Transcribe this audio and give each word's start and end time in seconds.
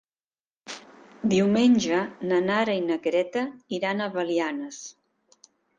Diumenge 1.33 2.01
na 2.33 2.41
Nara 2.49 2.77
i 2.81 2.85
na 2.89 2.99
Greta 3.07 3.47
iran 3.81 4.01
a 4.09 4.13
Belianes. 4.19 4.85